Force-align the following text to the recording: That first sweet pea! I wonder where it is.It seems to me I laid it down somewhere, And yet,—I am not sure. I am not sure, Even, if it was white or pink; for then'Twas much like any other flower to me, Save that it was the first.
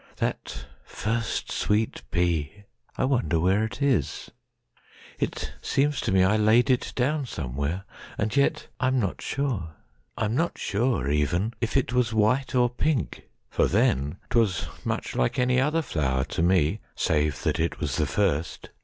That 0.15 0.65
first 0.83 1.51
sweet 1.51 2.01
pea! 2.09 2.63
I 2.97 3.05
wonder 3.05 3.39
where 3.39 3.63
it 3.63 3.83
is.It 3.83 5.53
seems 5.61 6.01
to 6.01 6.11
me 6.11 6.23
I 6.23 6.37
laid 6.37 6.71
it 6.71 6.91
down 6.95 7.27
somewhere, 7.27 7.83
And 8.17 8.35
yet,—I 8.35 8.87
am 8.87 8.99
not 8.99 9.21
sure. 9.21 9.75
I 10.17 10.25
am 10.25 10.33
not 10.33 10.57
sure, 10.57 11.07
Even, 11.11 11.53
if 11.61 11.77
it 11.77 11.93
was 11.93 12.15
white 12.15 12.55
or 12.55 12.67
pink; 12.67 13.29
for 13.51 13.67
then'Twas 13.67 14.65
much 14.83 15.15
like 15.15 15.37
any 15.37 15.61
other 15.61 15.83
flower 15.83 16.23
to 16.33 16.41
me, 16.41 16.79
Save 16.95 17.43
that 17.43 17.59
it 17.59 17.79
was 17.79 17.97
the 17.97 18.07
first. 18.07 18.71